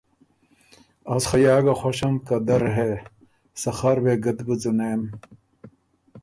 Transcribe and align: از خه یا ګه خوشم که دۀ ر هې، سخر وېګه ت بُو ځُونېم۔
از 1.13 1.23
خه 1.29 1.37
یا 1.47 1.55
ګه 1.65 1.73
خوشم 1.79 2.15
که 2.25 2.35
دۀ 2.47 2.55
ر 2.61 2.63
هې، 2.75 2.91
سخر 3.61 3.95
وېګه 4.03 4.31
ت 4.37 4.39
بُو 4.45 4.55
ځُونېم۔ 4.61 5.01